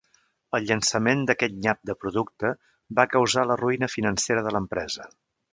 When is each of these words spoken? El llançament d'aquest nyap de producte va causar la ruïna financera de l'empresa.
El 0.59 0.63
llançament 0.69 1.21
d'aquest 1.31 1.59
nyap 1.67 1.83
de 1.91 1.95
producte 2.05 2.53
va 3.01 3.07
causar 3.15 3.47
la 3.51 3.61
ruïna 3.63 3.93
financera 3.99 4.49
de 4.49 4.57
l'empresa. 4.59 5.11